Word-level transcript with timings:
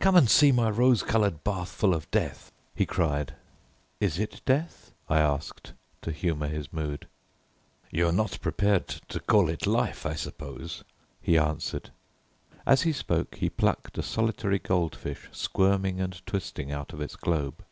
"Come 0.00 0.16
and 0.16 0.28
see 0.28 0.52
my 0.52 0.68
rose 0.68 1.02
coloured 1.02 1.42
bath 1.44 1.70
full 1.70 1.94
of 1.94 2.10
death!" 2.10 2.52
he 2.74 2.84
cried. 2.84 3.32
"Is 4.00 4.18
it 4.18 4.42
death?" 4.44 4.92
I 5.08 5.18
asked, 5.18 5.72
to 6.02 6.12
humour 6.12 6.46
his 6.48 6.74
mood. 6.74 7.06
"You 7.90 8.08
are 8.08 8.12
not 8.12 8.38
prepared 8.42 8.86
to 8.86 9.18
call 9.18 9.48
it 9.48 9.66
life, 9.66 10.04
I 10.04 10.12
suppose," 10.12 10.84
he 11.22 11.38
answered. 11.38 11.88
As 12.66 12.82
he 12.82 12.92
spoke 12.92 13.36
he 13.36 13.48
plucked 13.48 13.96
a 13.96 14.02
solitary 14.02 14.58
goldfish 14.58 15.26
squirming 15.32 16.02
and 16.02 16.20
twisting 16.26 16.70
out 16.70 16.92
of 16.92 17.00
its 17.00 17.16
globe. 17.16 17.64